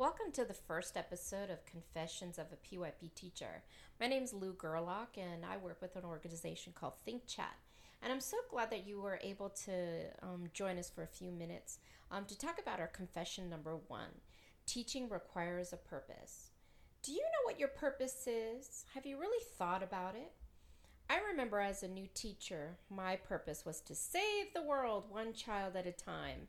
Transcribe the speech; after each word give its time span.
Welcome 0.00 0.32
to 0.32 0.46
the 0.46 0.54
first 0.54 0.96
episode 0.96 1.50
of 1.50 1.66
Confessions 1.66 2.38
of 2.38 2.46
a 2.50 2.56
PYP 2.56 3.14
Teacher. 3.14 3.62
My 4.00 4.06
name 4.06 4.22
is 4.22 4.32
Lou 4.32 4.54
Gerlach, 4.54 5.18
and 5.18 5.44
I 5.44 5.58
work 5.58 5.82
with 5.82 5.94
an 5.94 6.06
organization 6.06 6.72
called 6.74 6.94
Think 7.04 7.26
Chat. 7.26 7.54
And 8.02 8.10
I'm 8.10 8.22
so 8.22 8.38
glad 8.50 8.70
that 8.70 8.86
you 8.86 8.98
were 8.98 9.20
able 9.22 9.50
to 9.66 10.06
um, 10.22 10.44
join 10.54 10.78
us 10.78 10.88
for 10.88 11.02
a 11.02 11.06
few 11.06 11.30
minutes 11.30 11.80
um, 12.10 12.24
to 12.24 12.38
talk 12.38 12.58
about 12.58 12.80
our 12.80 12.86
confession 12.86 13.50
number 13.50 13.76
one 13.88 14.08
Teaching 14.64 15.06
requires 15.10 15.74
a 15.74 15.76
purpose. 15.76 16.48
Do 17.02 17.12
you 17.12 17.20
know 17.20 17.44
what 17.44 17.60
your 17.60 17.68
purpose 17.68 18.26
is? 18.26 18.86
Have 18.94 19.04
you 19.04 19.20
really 19.20 19.44
thought 19.58 19.82
about 19.82 20.14
it? 20.14 20.32
I 21.10 21.18
remember 21.30 21.60
as 21.60 21.82
a 21.82 21.88
new 21.88 22.08
teacher, 22.14 22.78
my 22.88 23.16
purpose 23.16 23.66
was 23.66 23.82
to 23.82 23.94
save 23.94 24.54
the 24.54 24.62
world 24.62 25.10
one 25.10 25.34
child 25.34 25.76
at 25.76 25.86
a 25.86 25.92
time. 25.92 26.48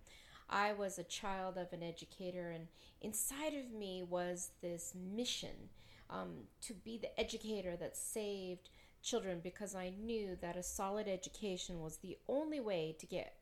I 0.52 0.74
was 0.74 1.00
a 1.00 1.04
child 1.04 1.58
of 1.58 1.72
an 1.72 1.82
educator, 1.82 2.52
and 2.52 2.68
inside 3.02 3.54
of 3.54 3.72
me 3.72 4.04
was 4.04 4.52
this 4.62 4.94
mission 4.96 5.70
um, 6.10 6.48
to 6.62 6.74
be 6.74 6.98
the 6.98 7.18
educator 7.20 7.78
that 7.78 7.96
saved 7.96 8.70
children 9.02 9.40
because 9.42 9.74
I 9.74 9.94
knew 9.98 10.38
that 10.42 10.58
a 10.58 10.64
solid 10.64 11.08
education 11.08 11.80
was 11.80 11.98
the 11.98 12.18
only 12.28 12.60
way 12.60 12.96
to 13.00 13.06
get 13.06 13.36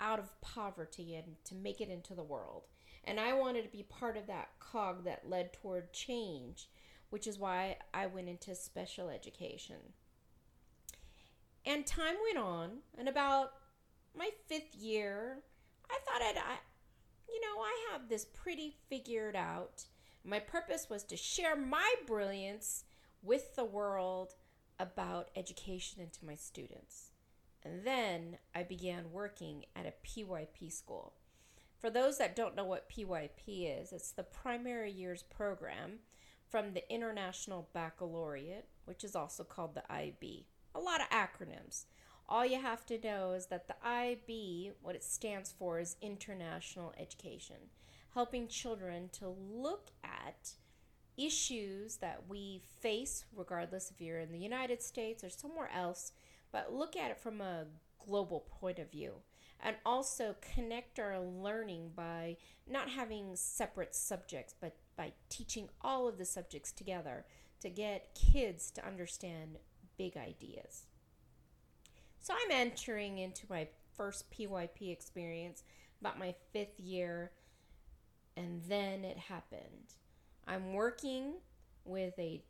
out 0.00 0.18
of 0.18 0.40
poverty 0.40 1.14
and 1.14 1.36
to 1.44 1.54
make 1.54 1.80
it 1.80 1.90
into 1.90 2.14
the 2.14 2.22
world. 2.22 2.62
And 3.04 3.20
I 3.20 3.34
wanted 3.34 3.62
to 3.62 3.68
be 3.68 3.84
part 3.84 4.16
of 4.16 4.26
that 4.26 4.48
cog 4.58 5.04
that 5.04 5.28
led 5.28 5.52
toward 5.52 5.92
change, 5.92 6.68
which 7.10 7.26
is 7.26 7.38
why 7.38 7.76
I 7.94 8.06
went 8.06 8.28
into 8.28 8.54
special 8.54 9.08
education. 9.08 9.76
And 11.64 11.86
time 11.86 12.16
went 12.24 12.44
on, 12.44 12.70
and 12.96 13.08
about 13.08 13.52
my 14.16 14.30
fifth 14.48 14.74
year, 14.74 15.38
I 15.90 15.98
thought 16.04 16.22
I'd, 16.22 16.36
I, 16.36 16.56
you 17.28 17.40
know, 17.40 17.60
I 17.60 17.92
have 17.92 18.08
this 18.08 18.24
pretty 18.24 18.76
figured 18.88 19.36
out. 19.36 19.84
My 20.24 20.40
purpose 20.40 20.88
was 20.90 21.04
to 21.04 21.16
share 21.16 21.56
my 21.56 21.94
brilliance 22.06 22.84
with 23.22 23.56
the 23.56 23.64
world 23.64 24.34
about 24.78 25.30
education 25.36 26.02
and 26.02 26.12
to 26.12 26.26
my 26.26 26.34
students. 26.34 27.10
And 27.64 27.84
then 27.84 28.38
I 28.54 28.62
began 28.62 29.12
working 29.12 29.64
at 29.74 29.86
a 29.86 29.94
PYP 30.06 30.72
school. 30.72 31.14
For 31.78 31.90
those 31.90 32.18
that 32.18 32.36
don't 32.36 32.56
know 32.56 32.64
what 32.64 32.90
PYP 32.90 33.80
is, 33.80 33.92
it's 33.92 34.12
the 34.12 34.22
primary 34.22 34.90
years 34.90 35.22
program 35.22 35.98
from 36.48 36.72
the 36.72 36.90
International 36.92 37.68
Baccalaureate, 37.72 38.68
which 38.84 39.04
is 39.04 39.16
also 39.16 39.44
called 39.44 39.74
the 39.74 39.92
IB. 39.92 40.46
A 40.74 40.80
lot 40.80 41.00
of 41.00 41.10
acronyms. 41.10 41.84
All 42.28 42.44
you 42.44 42.60
have 42.60 42.84
to 42.86 42.98
know 42.98 43.32
is 43.32 43.46
that 43.46 43.68
the 43.68 43.76
IB, 43.84 44.72
what 44.82 44.96
it 44.96 45.04
stands 45.04 45.52
for, 45.56 45.78
is 45.78 45.96
International 46.02 46.92
Education, 46.98 47.56
helping 48.14 48.48
children 48.48 49.10
to 49.12 49.28
look 49.28 49.90
at 50.02 50.50
issues 51.16 51.96
that 51.96 52.24
we 52.28 52.62
face, 52.80 53.24
regardless 53.34 53.90
if 53.90 54.00
you're 54.00 54.18
in 54.18 54.32
the 54.32 54.38
United 54.38 54.82
States 54.82 55.22
or 55.22 55.30
somewhere 55.30 55.70
else, 55.72 56.12
but 56.50 56.72
look 56.72 56.96
at 56.96 57.12
it 57.12 57.18
from 57.18 57.40
a 57.40 57.66
global 58.04 58.46
point 58.60 58.80
of 58.80 58.90
view. 58.90 59.12
And 59.60 59.76
also 59.86 60.36
connect 60.54 60.98
our 60.98 61.18
learning 61.18 61.92
by 61.96 62.36
not 62.68 62.90
having 62.90 63.36
separate 63.36 63.94
subjects, 63.94 64.54
but 64.60 64.76
by 64.96 65.12
teaching 65.30 65.68
all 65.80 66.06
of 66.08 66.18
the 66.18 66.26
subjects 66.26 66.72
together 66.72 67.24
to 67.60 67.70
get 67.70 68.14
kids 68.14 68.70
to 68.72 68.86
understand 68.86 69.58
big 69.96 70.16
ideas. 70.16 70.86
So 72.26 72.34
I'm 72.34 72.50
entering 72.50 73.18
into 73.18 73.46
my 73.48 73.68
first 73.96 74.32
PYP 74.32 74.90
experience, 74.90 75.62
about 76.00 76.18
my 76.18 76.34
fifth 76.52 76.80
year, 76.80 77.30
and 78.36 78.62
then 78.66 79.04
it 79.04 79.16
happened. 79.16 79.94
I'm 80.44 80.72
working 80.72 81.34
with 81.84 82.18
a 82.18 82.42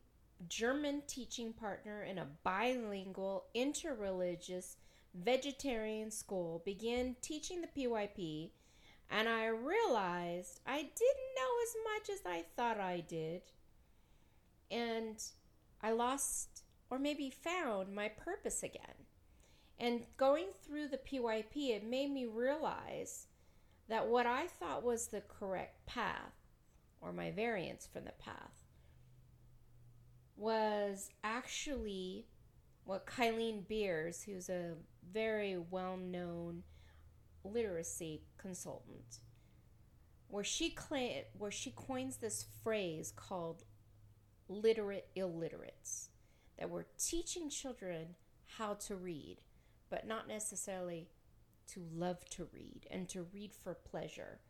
German 0.48 1.02
teaching 1.06 1.52
partner 1.52 2.02
in 2.04 2.16
a 2.16 2.26
bilingual, 2.42 3.44
interreligious, 3.54 4.76
vegetarian 5.14 6.10
school, 6.10 6.62
began 6.64 7.14
teaching 7.20 7.60
the 7.60 7.68
PYP, 7.68 8.52
and 9.10 9.28
I 9.28 9.48
realized 9.48 10.60
I 10.66 10.78
didn't 10.78 11.34
know 11.36 11.52
as 11.62 11.76
much 11.84 12.08
as 12.16 12.20
I 12.24 12.46
thought 12.56 12.80
I 12.80 13.04
did. 13.06 13.42
And 14.70 15.22
I 15.82 15.92
lost, 15.92 16.62
or 16.88 16.98
maybe 16.98 17.28
found, 17.28 17.94
my 17.94 18.08
purpose 18.08 18.62
again. 18.62 19.04
And 19.78 20.06
going 20.16 20.46
through 20.62 20.88
the 20.88 20.98
PYP, 20.98 21.70
it 21.70 21.84
made 21.84 22.10
me 22.10 22.24
realize 22.24 23.26
that 23.88 24.08
what 24.08 24.26
I 24.26 24.46
thought 24.46 24.82
was 24.82 25.08
the 25.08 25.20
correct 25.20 25.84
path, 25.86 26.32
or 27.00 27.12
my 27.12 27.30
variance 27.30 27.86
from 27.86 28.04
the 28.04 28.12
path, 28.12 28.64
was 30.36 31.10
actually 31.22 32.26
what 32.84 33.06
Kylene 33.06 33.66
Beers, 33.66 34.22
who's 34.22 34.48
a 34.48 34.74
very 35.12 35.56
well 35.58 35.96
known 35.96 36.62
literacy 37.44 38.22
consultant, 38.38 39.20
where 40.28 40.44
she 40.44 40.70
cla- 40.70 41.24
where 41.36 41.50
she 41.50 41.70
coins 41.70 42.16
this 42.16 42.46
phrase 42.62 43.12
called 43.14 43.64
literate 44.48 45.08
illiterates, 45.14 46.10
that 46.58 46.70
we're 46.70 46.86
teaching 46.98 47.50
children 47.50 48.14
how 48.58 48.74
to 48.74 48.96
read 48.96 49.38
but 49.90 50.06
not 50.06 50.28
necessarily 50.28 51.08
to 51.68 51.82
love 51.94 52.24
to 52.30 52.48
read 52.52 52.86
and 52.90 53.08
to 53.08 53.26
read 53.32 53.52
for 53.52 53.74
pleasure. 53.74 54.40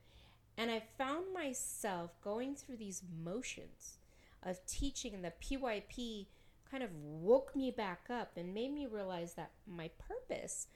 And 0.58 0.70
I 0.70 0.82
found 0.96 1.32
myself 1.34 2.20
going 2.22 2.54
through 2.54 2.76
these 2.76 3.02
motions 3.22 3.98
of 4.42 4.64
teaching, 4.66 5.14
and 5.14 5.24
the 5.24 5.32
PYP 5.42 6.26
kind 6.70 6.82
of 6.82 6.90
woke 6.94 7.54
me 7.54 7.70
back 7.70 8.06
up 8.10 8.32
and 8.36 8.54
made 8.54 8.72
me 8.72 8.86
realize 8.86 9.34
that 9.34 9.52
my 9.66 9.90
purpose 9.98 10.66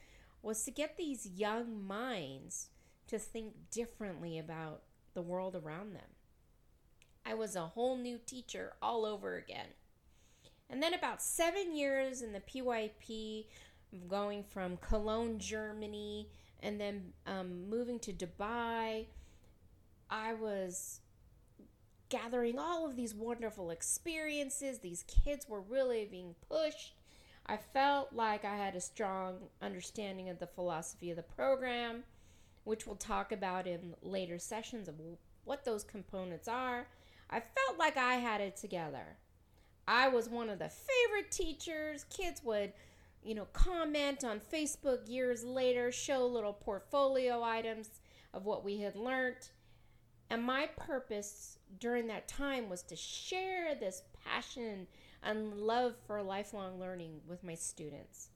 was 0.41 0.63
to 0.63 0.71
get 0.71 0.97
these 0.97 1.25
young 1.25 1.85
minds 1.85 2.69
to 3.07 3.19
think 3.19 3.53
differently 3.71 4.39
about 4.39 4.81
the 5.13 5.21
world 5.21 5.55
around 5.55 5.93
them. 5.93 6.15
I 7.25 7.33
was 7.33 7.55
a 7.55 7.67
whole 7.67 7.97
new 7.97 8.17
teacher 8.17 8.73
all 8.81 9.05
over 9.05 9.35
again. 9.35 9.67
And 10.69 10.81
then, 10.81 10.93
about 10.93 11.21
seven 11.21 11.75
years 11.75 12.21
in 12.21 12.31
the 12.31 12.39
PYP, 12.39 13.45
going 14.07 14.43
from 14.43 14.77
Cologne, 14.77 15.39
Germany, 15.39 16.29
and 16.61 16.79
then 16.79 17.13
um, 17.27 17.69
moving 17.69 17.99
to 17.99 18.13
Dubai. 18.13 19.07
I 20.09 20.33
was 20.33 21.01
gathering 22.09 22.59
all 22.59 22.85
of 22.85 22.95
these 22.95 23.15
wonderful 23.15 23.71
experiences. 23.71 24.79
These 24.79 25.03
kids 25.03 25.47
were 25.47 25.61
really 25.61 26.05
being 26.05 26.35
pushed. 26.49 26.93
I 27.45 27.57
felt 27.57 28.13
like 28.13 28.45
I 28.45 28.55
had 28.55 28.75
a 28.75 28.81
strong 28.81 29.37
understanding 29.61 30.29
of 30.29 30.39
the 30.39 30.47
philosophy 30.47 31.09
of 31.09 31.17
the 31.17 31.23
program, 31.23 32.03
which 32.65 32.85
we'll 32.85 32.97
talk 32.97 33.31
about 33.31 33.65
in 33.65 33.95
later 34.01 34.37
sessions 34.37 34.87
of 34.87 34.95
what 35.45 35.65
those 35.65 35.83
components 35.83 36.47
are. 36.47 36.87
I 37.29 37.39
felt 37.39 37.79
like 37.79 37.97
I 37.97 38.15
had 38.15 38.41
it 38.41 38.57
together. 38.57 39.17
I 39.87 40.09
was 40.09 40.29
one 40.29 40.49
of 40.49 40.59
the 40.59 40.69
favorite 40.69 41.31
teachers. 41.31 42.05
Kids 42.09 42.43
would 42.43 42.73
you 43.23 43.35
know, 43.35 43.45
comment 43.53 44.23
on 44.23 44.39
Facebook 44.39 45.07
years 45.07 45.43
later, 45.43 45.91
show 45.91 46.25
little 46.25 46.53
portfolio 46.53 47.43
items 47.43 47.89
of 48.33 48.45
what 48.45 48.63
we 48.63 48.79
had 48.79 48.95
learned. 48.95 49.49
And 50.29 50.43
my 50.43 50.69
purpose 50.77 51.59
during 51.79 52.07
that 52.07 52.27
time 52.27 52.69
was 52.69 52.81
to 52.83 52.95
share 52.95 53.75
this 53.75 54.03
passion 54.25 54.87
and 55.23 55.53
love 55.53 55.95
for 56.07 56.21
lifelong 56.23 56.79
learning 56.79 57.21
with 57.27 57.43
my 57.43 57.55
students 57.55 58.29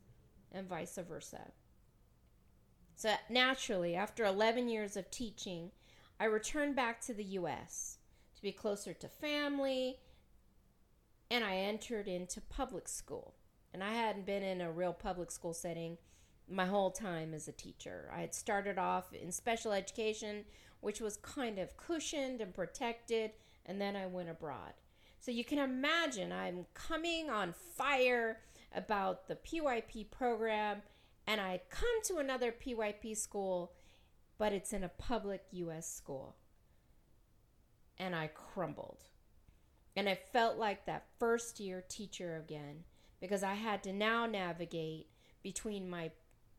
and 0.51 0.67
vice 0.67 0.99
versa. 1.07 1.51
So 2.95 3.13
naturally, 3.29 3.95
after 3.95 4.23
11 4.25 4.69
years 4.69 4.95
of 4.95 5.09
teaching, 5.09 5.71
I 6.19 6.25
returned 6.25 6.75
back 6.75 7.01
to 7.01 7.13
the 7.13 7.23
US 7.23 7.97
to 8.35 8.41
be 8.41 8.51
closer 8.51 8.93
to 8.93 9.07
family 9.07 9.97
and 11.29 11.43
I 11.43 11.55
entered 11.55 12.07
into 12.07 12.39
public 12.39 12.87
school. 12.87 13.33
And 13.75 13.83
I 13.83 13.91
hadn't 13.91 14.25
been 14.25 14.41
in 14.41 14.61
a 14.61 14.71
real 14.71 14.93
public 14.93 15.29
school 15.29 15.53
setting 15.53 15.97
my 16.49 16.65
whole 16.65 16.91
time 16.91 17.33
as 17.33 17.49
a 17.49 17.51
teacher. 17.51 18.09
I 18.15 18.21
had 18.21 18.33
started 18.33 18.77
off 18.77 19.11
in 19.11 19.33
special 19.33 19.73
education, 19.73 20.45
which 20.79 21.01
was 21.01 21.17
kind 21.17 21.59
of 21.59 21.75
cushioned 21.75 22.39
and 22.39 22.53
protected, 22.53 23.31
and 23.65 23.81
then 23.81 23.97
I 23.97 24.05
went 24.05 24.29
abroad. 24.29 24.75
So 25.19 25.29
you 25.29 25.43
can 25.43 25.59
imagine 25.59 26.31
I'm 26.31 26.67
coming 26.73 27.29
on 27.29 27.53
fire 27.75 28.37
about 28.73 29.27
the 29.27 29.35
PYP 29.35 30.09
program, 30.09 30.81
and 31.27 31.41
I 31.41 31.59
come 31.69 32.01
to 32.05 32.19
another 32.19 32.53
PYP 32.53 33.17
school, 33.17 33.73
but 34.37 34.53
it's 34.53 34.71
in 34.71 34.85
a 34.85 34.89
public 34.89 35.41
US 35.51 35.93
school. 35.93 36.37
And 37.97 38.15
I 38.15 38.27
crumbled. 38.27 39.03
And 39.97 40.07
I 40.07 40.15
felt 40.15 40.55
like 40.55 40.85
that 40.85 41.07
first 41.19 41.59
year 41.59 41.83
teacher 41.89 42.37
again 42.37 42.85
because 43.25 43.41
I 43.41 43.55
had 43.55 43.81
to 43.83 43.91
now 43.91 44.27
navigate 44.27 45.07
between 45.41 45.89
my 45.89 46.11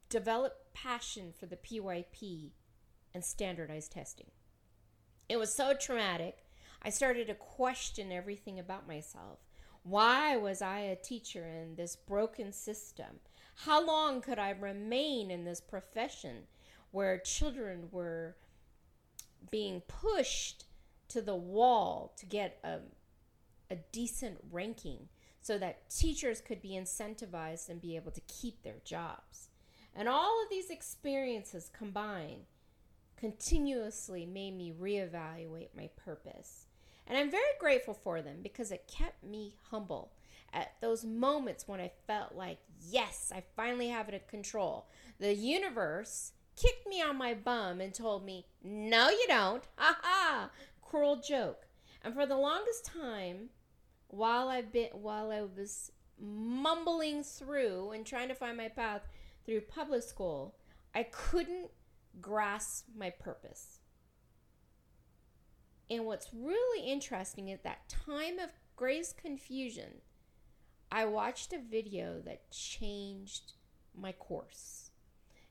developed 0.09 0.75
passion 0.75 1.33
for 1.39 1.47
the 1.47 1.55
PYP 1.57 2.51
and 3.15 3.25
standardized 3.25 3.93
testing. 3.93 4.27
It 5.29 5.37
was 5.37 5.55
so 5.55 5.75
traumatic. 5.75 6.39
I 6.83 6.91
started 6.91 7.29
to 7.29 7.35
question 7.35 8.11
everything 8.11 8.59
about 8.59 8.89
myself. 8.89 9.39
Why 9.85 10.37
was 10.37 10.61
I 10.61 10.81
a 10.81 10.97
teacher 10.97 11.47
in 11.47 11.77
this 11.77 11.95
broken 11.95 12.53
system? 12.53 13.21
How 13.55 13.87
long 13.87 14.21
could 14.21 14.41
I 14.41 14.51
remain 14.51 15.31
in 15.31 15.45
this 15.45 15.61
profession 15.61 16.49
where 16.91 17.17
children 17.19 17.91
were 17.93 18.35
being 19.53 19.83
pushed 19.83 20.65
to 21.11 21.23
the 21.23 21.37
wall 21.37 22.13
to 22.17 22.27
get 22.27 22.59
a, 22.65 22.79
a 23.71 23.77
decent 23.93 24.39
ranking 24.51 25.09
so 25.47 25.59
that 25.59 25.89
teachers 25.89 26.41
could 26.41 26.61
be 26.61 26.71
incentivized 26.71 27.69
and 27.69 27.81
be 27.81 27.95
able 27.95 28.11
to 28.11 28.21
keep 28.23 28.63
their 28.63 28.81
jobs? 28.85 29.49
And 29.95 30.09
all 30.09 30.43
of 30.43 30.51
these 30.51 30.71
experiences 30.71 31.71
combined 31.73 32.47
continuously 33.17 34.27
made 34.27 34.57
me 34.57 34.75
reevaluate 34.79 35.69
my 35.75 35.89
purpose. 35.97 36.67
And 37.07 37.17
I'm 37.17 37.31
very 37.31 37.45
grateful 37.61 37.95
for 37.95 38.21
them 38.21 38.39
because 38.43 38.73
it 38.73 38.93
kept 38.93 39.23
me 39.23 39.55
humble 39.71 40.13
at 40.53 40.73
those 40.81 41.05
moments 41.05 41.69
when 41.69 41.81
I 41.81 41.93
felt 42.07 42.35
like, 42.35 42.59
yes, 42.91 43.33
I 43.35 43.45
finally 43.55 43.89
have 43.89 44.09
it 44.09 44.15
in 44.15 44.21
control. 44.29 44.87
The 45.21 45.35
universe 45.35 46.33
kicked 46.57 46.89
me 46.89 47.01
on 47.01 47.17
my 47.17 47.35
bum 47.35 47.81
and 47.81 47.95
told 47.95 48.25
me, 48.25 48.47
no, 48.65 49.09
you 49.11 49.25
don't. 49.29 49.63
Ha 49.77 49.99
ha! 50.03 50.51
Cruel 50.83 51.17
joke. 51.17 51.67
And 52.03 52.15
for 52.15 52.27
the 52.27 52.37
longest 52.37 52.85
time, 52.85 53.51
while 54.17 54.49
I've 54.49 54.73
been, 54.73 54.89
while 54.93 55.31
I 55.31 55.43
was 55.43 55.93
mumbling 56.19 57.23
through 57.23 57.91
and 57.91 58.07
trying 58.07 58.29
to 58.29 58.35
find 58.35 58.57
my 58.57 58.69
path 58.69 59.03
through 59.45 59.61
public 59.63 60.03
school, 60.03 60.57
I 60.95 61.03
couldn't 61.05 61.71
grasp 62.21 62.87
my 62.97 63.11
purpose. 63.11 63.81
And 65.91 66.07
what's 66.07 66.33
really 66.35 66.91
interesting 66.91 67.49
is 67.49 67.61
that 67.61 67.89
time 67.89 68.39
of 68.39 68.51
greatest 68.75 69.19
confusion, 69.19 70.01
I 70.91 71.05
watched 71.05 71.53
a 71.53 71.59
video 71.59 72.21
that 72.25 72.51
changed 72.51 73.53
my 73.95 74.13
course. 74.13 74.91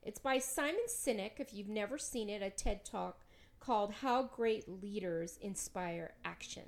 It's 0.01 0.19
by 0.19 0.39
Simon 0.39 0.87
Sinek, 0.89 1.39
if 1.39 1.53
you've 1.53 1.69
never 1.69 1.97
seen 1.97 2.29
it, 2.29 2.41
a 2.41 2.49
TED 2.49 2.83
Talk 2.83 3.21
called 3.59 3.93
How 4.01 4.23
Great 4.23 4.67
Leaders 4.67 5.37
Inspire 5.41 6.13
Action. 6.23 6.63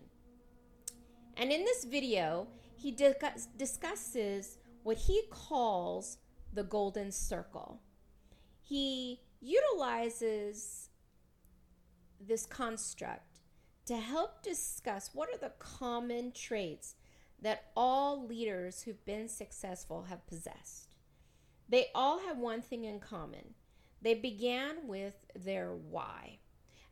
And 1.38 1.52
in 1.52 1.64
this 1.64 1.86
video, 1.86 2.48
he 2.76 2.92
discusses 2.92 4.58
what 4.84 4.98
he 4.98 5.24
calls 5.30 6.18
the 6.54 6.64
golden 6.64 7.12
circle. 7.12 7.80
He 8.62 9.22
utilizes 9.40 10.90
this 12.20 12.46
construct 12.46 13.40
to 13.86 13.98
help 13.98 14.42
discuss 14.42 15.12
what 15.14 15.30
are 15.30 15.38
the 15.38 15.54
common 15.60 16.32
traits 16.32 16.96
that 17.42 17.66
all 17.76 18.26
leaders 18.26 18.82
who've 18.82 19.06
been 19.06 19.30
successful 19.30 20.06
have 20.10 20.26
possessed. 20.26 20.96
They 21.70 21.88
all 21.94 22.20
have 22.20 22.38
one 22.40 22.62
thing 22.62 22.86
in 22.86 23.00
common. 23.00 23.54
They 24.02 24.16
began 24.16 24.88
with 24.88 25.14
their 25.36 25.72
why. 25.72 26.40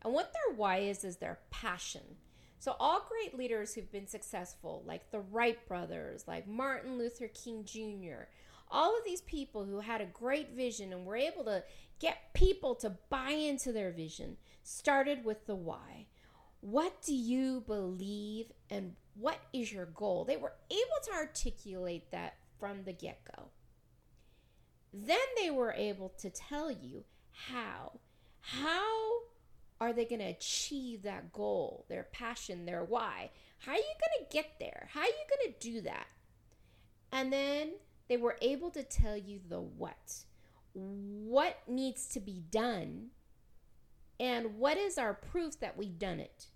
And 0.04 0.14
what 0.14 0.34
their 0.34 0.56
why 0.56 0.78
is, 0.80 1.04
is 1.04 1.18
their 1.18 1.40
passion. 1.50 2.18
So, 2.66 2.76
all 2.80 3.08
great 3.08 3.38
leaders 3.38 3.76
who've 3.76 3.92
been 3.92 4.08
successful, 4.08 4.82
like 4.88 5.12
the 5.12 5.20
Wright 5.20 5.60
brothers, 5.68 6.28
like 6.28 6.48
Martin 6.48 6.98
Luther 6.98 7.28
King 7.28 7.64
Jr., 7.64 8.24
all 8.72 8.98
of 8.98 9.06
these 9.06 9.22
people 9.22 9.66
who 9.66 9.82
had 9.82 10.02
a 10.02 10.08
great 10.08 10.56
vision 10.56 10.92
and 10.92 11.06
were 11.06 11.16
able 11.16 11.44
to 11.44 11.64
get 12.00 12.34
people 12.34 12.74
to 12.74 12.98
buy 13.12 13.30
into 13.30 13.72
their 13.72 13.92
vision 13.92 14.38
started 14.64 15.24
with 15.24 15.46
the 15.46 15.54
why. 15.54 16.08
What 16.62 17.04
do 17.04 17.14
you 17.14 17.62
believe 17.68 18.52
and 18.72 18.96
what 19.14 19.42
is 19.54 19.72
your 19.72 19.86
goal? 19.86 20.26
They 20.26 20.36
were 20.36 20.54
able 20.72 21.06
to 21.06 21.14
articulate 21.14 22.10
that 22.10 22.34
from 22.60 22.84
the 22.84 22.94
get 22.94 23.20
go. 23.38 23.44
Then 24.92 25.20
they 25.38 25.52
were 25.52 25.74
able 25.74 26.14
to 26.18 26.32
tell 26.32 26.72
you 26.72 27.04
how. 27.32 28.00
How 28.42 29.25
are 29.81 29.94
they 29.94 30.06
going 30.06 30.19
to 30.19 30.25
achieve 30.25 31.04
that 31.04 31.33
goal, 31.33 31.86
their 31.89 32.07
passion, 32.12 32.66
their 32.66 32.83
why? 32.83 33.31
How 33.60 33.74
are 33.74 33.77
you 33.77 33.83
going 33.83 34.25
to 34.25 34.33
get 34.33 34.54
there? 34.60 34.89
How 34.94 35.01
are 35.01 35.06
you 35.06 35.13
going 35.30 35.54
to 35.54 35.72
do 35.72 35.81
that? 35.81 36.07
And 37.12 37.31
then 37.31 37.74
they 38.07 38.18
were 38.18 38.38
able 38.42 38.72
to 38.72 38.83
tell 38.83 39.18
you 39.18 39.39
the 39.48 39.60
what. 39.60 40.24
What 40.74 41.60
needs 41.68 42.07
to 42.07 42.19
be 42.19 42.44
done 42.51 43.07
and 44.19 44.57
what 44.57 44.77
is 44.77 44.98
our 44.98 45.13
proof 45.13 45.60
that 45.60 45.77
we've 45.77 46.00
done 46.00 46.19
it? 46.19 46.48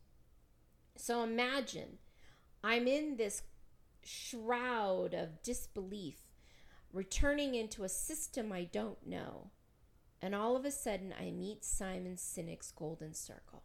So 0.95 1.23
imagine 1.23 1.97
I'm 2.63 2.87
in 2.87 3.17
this 3.17 3.41
shroud 4.03 5.13
of 5.13 5.41
disbelief, 5.41 6.17
returning 6.93 7.55
into 7.55 7.83
a 7.83 7.89
system 7.89 8.51
I 8.51 8.65
don't 8.65 9.05
know. 9.05 9.51
And 10.21 10.35
all 10.35 10.55
of 10.55 10.65
a 10.65 10.71
sudden, 10.71 11.13
I 11.19 11.31
meet 11.31 11.63
Simon 11.63 12.15
Sinek's 12.15 12.71
Golden 12.71 13.13
Circle. 13.13 13.63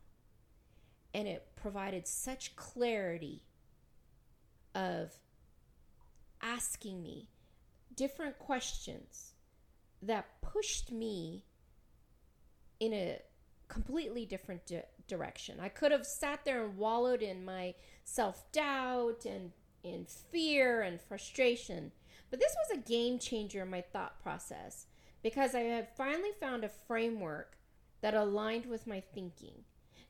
And 1.12 1.26
it 1.26 1.48
provided 1.56 2.06
such 2.06 2.56
clarity 2.56 3.42
of 4.74 5.12
asking 6.42 7.02
me 7.02 7.28
different 7.94 8.38
questions 8.38 9.32
that 10.02 10.26
pushed 10.42 10.92
me 10.92 11.44
in 12.80 12.92
a 12.92 13.20
completely 13.68 14.26
different 14.26 14.66
di- 14.66 14.82
direction. 15.08 15.58
I 15.60 15.68
could 15.68 15.92
have 15.92 16.04
sat 16.04 16.44
there 16.44 16.64
and 16.64 16.76
wallowed 16.76 17.22
in 17.22 17.44
my 17.44 17.74
self 18.04 18.50
doubt 18.52 19.24
and 19.24 19.52
in 19.82 20.06
fear 20.06 20.82
and 20.82 21.00
frustration, 21.00 21.92
but 22.30 22.40
this 22.40 22.54
was 22.68 22.78
a 22.78 22.88
game 22.88 23.18
changer 23.18 23.62
in 23.62 23.70
my 23.70 23.80
thought 23.80 24.20
process 24.22 24.86
because 25.24 25.54
I 25.54 25.60
had 25.60 25.88
finally 25.96 26.32
found 26.38 26.62
a 26.62 26.68
framework 26.68 27.56
that 28.02 28.12
aligned 28.14 28.66
with 28.66 28.86
my 28.86 29.00
thinking. 29.00 29.64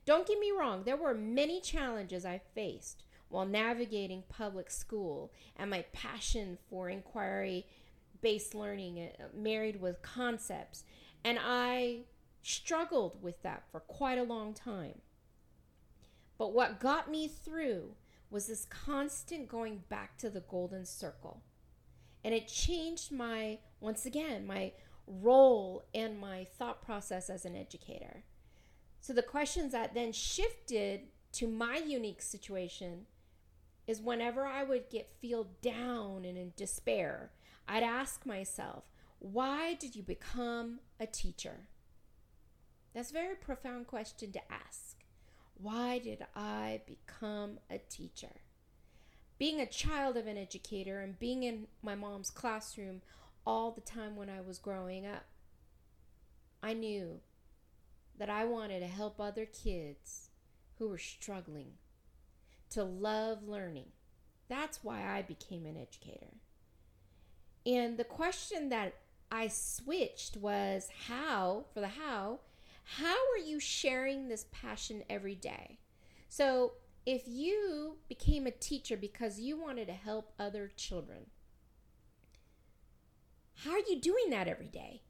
Don't 0.05 0.27
get 0.27 0.39
me 0.39 0.51
wrong, 0.51 0.83
there 0.83 0.97
were 0.97 1.15
many 1.15 1.61
challenges 1.61 2.25
I 2.25 2.41
faced 2.53 3.05
while 3.29 3.45
navigating 3.45 4.23
public 4.27 4.69
school 4.69 5.31
and 5.55 5.71
my 5.71 5.85
passion 5.93 6.57
for 6.69 6.89
inquiry 6.89 7.65
based 8.21 8.53
learning 8.53 8.99
uh, 8.99 9.23
married 9.33 9.79
with 9.79 10.01
concepts. 10.01 10.83
And 11.23 11.39
I 11.41 12.01
struggled 12.43 13.23
with 13.23 13.41
that 13.43 13.63
for 13.71 13.79
quite 13.79 14.17
a 14.17 14.23
long 14.23 14.53
time. 14.53 14.99
But 16.37 16.53
what 16.53 16.81
got 16.81 17.09
me 17.09 17.29
through 17.29 17.95
was 18.29 18.47
this 18.47 18.65
constant 18.65 19.47
going 19.47 19.83
back 19.87 20.17
to 20.17 20.29
the 20.29 20.41
golden 20.41 20.85
circle. 20.85 21.41
And 22.25 22.33
it 22.33 22.47
changed 22.47 23.11
my, 23.11 23.59
once 23.79 24.05
again, 24.05 24.45
my 24.45 24.73
role 25.07 25.83
and 25.93 26.19
my 26.19 26.43
thought 26.43 26.81
process 26.81 27.29
as 27.29 27.45
an 27.45 27.55
educator. 27.55 28.23
So 29.01 29.13
the 29.13 29.21
questions 29.21 29.71
that 29.71 29.93
then 29.93 30.11
shifted 30.11 31.01
to 31.33 31.47
my 31.47 31.77
unique 31.77 32.21
situation 32.21 33.05
is 33.87 34.01
whenever 34.01 34.45
I 34.45 34.63
would 34.63 34.89
get 34.89 35.13
feel 35.21 35.47
down 35.61 36.25
and 36.25 36.37
in 36.37 36.53
despair, 36.55 37.31
I'd 37.67 37.83
ask 37.83 38.25
myself, 38.25 38.85
why 39.19 39.75
did 39.75 39.95
you 39.95 40.03
become 40.03 40.79
a 40.99 41.05
teacher? 41.05 41.67
That's 42.93 43.11
a 43.11 43.13
very 43.13 43.35
profound 43.35 43.87
question 43.87 44.31
to 44.31 44.51
ask. 44.51 45.03
Why 45.55 45.99
did 45.99 46.25
I 46.35 46.81
become 46.85 47.59
a 47.69 47.77
teacher? 47.77 48.41
Being 49.37 49.59
a 49.59 49.65
child 49.65 50.15
of 50.17 50.27
an 50.27 50.37
educator 50.37 51.01
and 51.01 51.19
being 51.19 51.43
in 51.43 51.67
my 51.81 51.95
mom's 51.95 52.29
classroom 52.29 53.01
all 53.45 53.71
the 53.71 53.81
time 53.81 54.15
when 54.15 54.29
I 54.29 54.41
was 54.41 54.57
growing 54.57 55.05
up, 55.05 55.25
I 56.63 56.73
knew 56.73 57.19
that 58.17 58.29
I 58.29 58.45
wanted 58.45 58.79
to 58.79 58.87
help 58.87 59.19
other 59.19 59.45
kids 59.45 60.29
who 60.77 60.89
were 60.89 60.97
struggling 60.97 61.73
to 62.71 62.83
love 62.83 63.47
learning. 63.47 63.87
That's 64.47 64.83
why 64.83 65.03
I 65.03 65.21
became 65.21 65.65
an 65.65 65.77
educator. 65.77 66.33
And 67.65 67.97
the 67.97 68.03
question 68.03 68.69
that 68.69 68.93
I 69.31 69.47
switched 69.47 70.37
was 70.37 70.89
how, 71.07 71.65
for 71.73 71.79
the 71.79 71.87
how, 71.87 72.39
how 72.83 73.15
are 73.15 73.43
you 73.43 73.59
sharing 73.59 74.27
this 74.27 74.45
passion 74.51 75.03
every 75.09 75.35
day? 75.35 75.79
So, 76.29 76.73
if 77.05 77.23
you 77.27 77.97
became 78.09 78.47
a 78.47 78.51
teacher 78.51 78.97
because 78.97 79.39
you 79.39 79.59
wanted 79.59 79.85
to 79.87 79.93
help 79.93 80.33
other 80.39 80.71
children, 80.75 81.27
how 83.63 83.71
are 83.71 83.83
you 83.87 83.99
doing 83.99 84.29
that 84.29 84.47
every 84.47 84.67
day? 84.67 85.01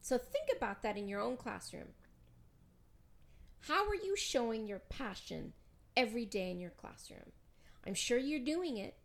So, 0.00 0.18
think 0.18 0.48
about 0.56 0.82
that 0.82 0.96
in 0.96 1.08
your 1.08 1.20
own 1.20 1.36
classroom. 1.36 1.88
How 3.60 3.86
are 3.88 3.94
you 3.94 4.16
showing 4.16 4.66
your 4.66 4.80
passion 4.80 5.52
every 5.96 6.26
day 6.26 6.50
in 6.50 6.60
your 6.60 6.70
classroom? 6.70 7.30
I'm 7.86 7.94
sure 7.94 8.18
you're 8.18 8.40
doing 8.40 8.76
it, 8.76 8.96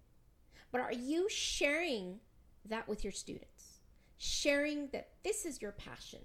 but 0.71 0.81
are 0.81 0.93
you 0.93 1.29
sharing 1.29 2.19
that 2.65 2.87
with 2.87 3.03
your 3.03 3.13
students? 3.13 3.79
Sharing 4.17 4.89
that 4.93 5.09
this 5.23 5.45
is 5.45 5.61
your 5.61 5.71
passion 5.71 6.19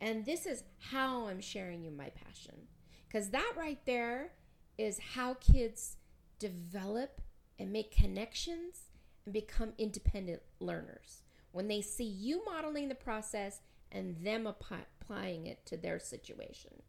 and 0.00 0.24
this 0.24 0.46
is 0.46 0.64
how 0.78 1.26
I'm 1.26 1.40
sharing 1.40 1.82
you 1.82 1.90
my 1.90 2.10
passion. 2.10 2.54
Because 3.06 3.30
that 3.30 3.54
right 3.56 3.80
there 3.86 4.32
is 4.76 4.98
how 5.14 5.34
kids 5.34 5.96
develop 6.38 7.20
and 7.58 7.72
make 7.72 7.90
connections 7.90 8.87
become 9.32 9.72
independent 9.78 10.42
learners 10.60 11.22
when 11.52 11.68
they 11.68 11.80
see 11.80 12.04
you 12.04 12.44
modeling 12.44 12.88
the 12.88 12.94
process 12.94 13.60
and 13.90 14.24
them 14.24 14.46
applying 14.46 15.46
it 15.46 15.64
to 15.66 15.76
their 15.76 15.98
situation. 15.98 16.82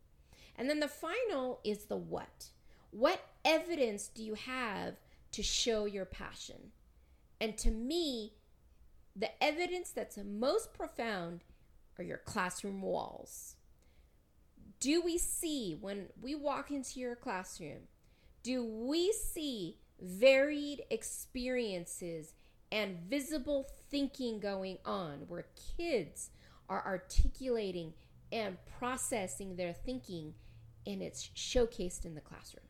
And 0.55 0.69
then 0.69 0.79
the 0.79 0.87
final 0.87 1.59
is 1.63 1.85
the 1.85 1.95
what. 1.95 2.49
What 2.91 3.21
evidence 3.45 4.07
do 4.07 4.23
you 4.23 4.33
have 4.33 4.95
to 5.31 5.43
show 5.43 5.85
your 5.85 6.05
passion? 6.05 6.71
And 7.39 7.57
to 7.59 7.71
me, 7.71 8.33
the 9.15 9.31
evidence 9.43 9.91
that's 9.91 10.17
most 10.17 10.73
profound 10.73 11.43
are 11.97 12.03
your 12.03 12.17
classroom 12.17 12.81
walls. 12.81 13.55
Do 14.79 15.01
we 15.01 15.17
see 15.17 15.77
when 15.79 16.07
we 16.21 16.35
walk 16.35 16.71
into 16.71 16.99
your 16.99 17.15
classroom, 17.15 17.87
do 18.43 18.63
we 18.63 19.11
see 19.11 19.77
varied 20.01 20.83
experiences 20.89 22.33
and 22.71 22.99
visible 23.09 23.67
thinking 23.89 24.39
going 24.39 24.77
on 24.85 25.25
where 25.27 25.47
kids 25.77 26.29
are 26.69 26.85
articulating 26.85 27.93
and 28.31 28.57
processing 28.77 29.55
their 29.55 29.73
thinking 29.73 30.33
and 30.85 31.01
it's 31.01 31.29
showcased 31.35 32.05
in 32.05 32.15
the 32.15 32.21
classroom 32.21 32.65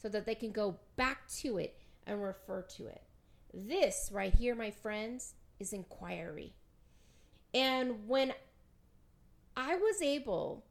so 0.00 0.08
that 0.08 0.26
they 0.26 0.34
can 0.34 0.52
go 0.52 0.76
back 0.96 1.28
to 1.28 1.58
it 1.58 1.76
and 2.06 2.22
refer 2.22 2.62
to 2.62 2.86
it. 2.86 3.02
This 3.52 4.10
right 4.12 4.34
here, 4.34 4.54
my 4.54 4.70
friends, 4.70 5.34
is 5.58 5.72
inquiry. 5.72 6.54
And 7.52 8.08
when 8.08 8.32
I 9.56 9.76
was 9.76 10.00
able 10.00 10.64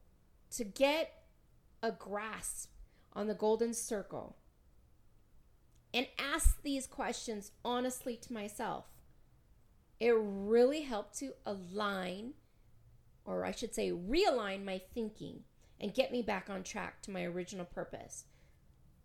to 0.51 0.63
get 0.63 1.23
a 1.83 1.91
grasp 1.91 2.71
on 3.13 3.27
the 3.27 3.33
golden 3.33 3.73
circle 3.73 4.35
and 5.93 6.07
ask 6.17 6.61
these 6.61 6.87
questions 6.87 7.51
honestly 7.65 8.15
to 8.15 8.33
myself, 8.33 8.85
it 9.99 10.13
really 10.17 10.81
helped 10.81 11.17
to 11.19 11.33
align, 11.45 12.33
or 13.25 13.45
I 13.45 13.51
should 13.51 13.75
say, 13.75 13.91
realign 13.91 14.63
my 14.63 14.81
thinking 14.93 15.43
and 15.79 15.93
get 15.93 16.11
me 16.11 16.21
back 16.21 16.49
on 16.49 16.63
track 16.63 17.01
to 17.03 17.11
my 17.11 17.23
original 17.23 17.65
purpose, 17.65 18.25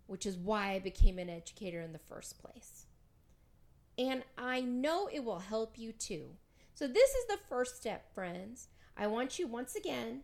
which 0.06 0.26
is 0.26 0.36
why 0.36 0.72
I 0.72 0.78
became 0.78 1.18
an 1.18 1.30
educator 1.30 1.80
in 1.80 1.92
the 1.92 1.98
first 1.98 2.38
place. 2.38 2.86
And 3.96 4.24
I 4.36 4.60
know 4.60 5.08
it 5.12 5.24
will 5.24 5.38
help 5.38 5.78
you 5.78 5.92
too. 5.92 6.30
So, 6.74 6.88
this 6.88 7.10
is 7.10 7.26
the 7.28 7.38
first 7.48 7.76
step, 7.76 8.12
friends. 8.12 8.68
I 8.96 9.06
want 9.06 9.38
you 9.38 9.46
once 9.46 9.76
again 9.76 10.22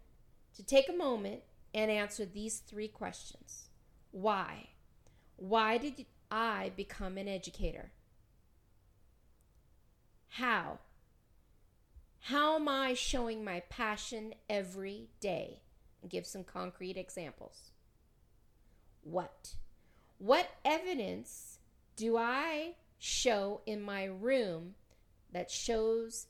to 0.56 0.64
take 0.64 0.88
a 0.88 0.96
moment 0.96 1.42
and 1.72 1.90
answer 1.90 2.24
these 2.24 2.58
three 2.58 2.88
questions 2.88 3.68
Why? 4.10 4.70
Why 5.36 5.78
did 5.78 6.04
I 6.30 6.72
become 6.76 7.18
an 7.18 7.28
educator? 7.28 7.90
How? 10.28 10.78
How 12.20 12.56
am 12.56 12.68
I 12.68 12.94
showing 12.94 13.44
my 13.44 13.60
passion 13.68 14.34
every 14.48 15.08
day? 15.20 15.60
Give 16.08 16.26
some 16.26 16.44
concrete 16.44 16.96
examples. 16.96 17.70
What? 19.02 19.54
What 20.18 20.50
evidence 20.64 21.58
do 21.96 22.16
I 22.16 22.74
show 22.98 23.62
in 23.66 23.80
my 23.80 24.04
room 24.04 24.74
that 25.32 25.50
shows 25.50 26.26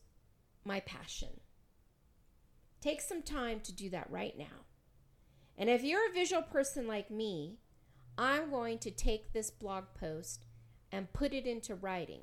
my 0.65 0.81
passion? 0.81 1.41
Take 2.81 3.01
some 3.01 3.23
time 3.23 3.61
to 3.61 3.73
do 3.73 3.91
that 3.91 4.11
right 4.11 4.39
now. 4.39 4.65
And 5.59 5.69
if 5.69 5.83
you're 5.83 6.09
a 6.09 6.15
visual 6.15 6.43
person 6.43 6.87
like 6.87 7.11
me, 7.11 7.59
I'm 8.19 8.51
going 8.51 8.79
to 8.81 8.91
take 8.91 9.33
this 9.33 9.51
blog 9.51 9.85
post 9.99 10.45
and 10.93 11.11
put 11.13 11.33
it 11.33 11.47
into 11.47 11.75
writing. 11.75 12.21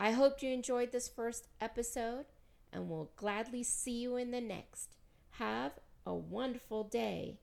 I 0.00 0.12
hope 0.12 0.42
you 0.42 0.52
enjoyed 0.52 0.92
this 0.92 1.08
first 1.08 1.48
episode 1.60 2.26
and 2.72 2.88
we'll 2.88 3.10
gladly 3.16 3.64
see 3.64 3.98
you 3.98 4.16
in 4.16 4.30
the 4.30 4.40
next. 4.40 4.94
Have 5.32 5.72
a 6.06 6.14
wonderful 6.14 6.84
day 6.84 7.40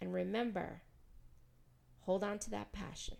and 0.00 0.14
remember, 0.14 0.80
hold 2.00 2.24
on 2.24 2.38
to 2.40 2.50
that 2.50 2.72
passion. 2.72 3.16